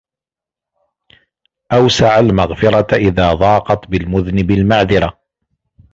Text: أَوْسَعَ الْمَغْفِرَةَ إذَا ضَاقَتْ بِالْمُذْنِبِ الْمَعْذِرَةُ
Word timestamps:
أَوْسَعَ 1.71 2.19
الْمَغْفِرَةَ 2.19 2.95
إذَا 2.95 3.33
ضَاقَتْ 3.33 3.87
بِالْمُذْنِبِ 3.89 4.51
الْمَعْذِرَةُ 4.51 5.17